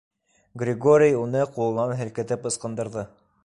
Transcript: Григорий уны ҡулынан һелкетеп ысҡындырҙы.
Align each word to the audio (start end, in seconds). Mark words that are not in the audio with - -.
Григорий 0.61 1.13
уны 1.21 1.45
ҡулынан 1.59 1.95
һелкетеп 2.03 2.49
ысҡындырҙы. 2.53 3.09